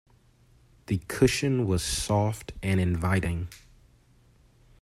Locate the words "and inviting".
2.63-3.49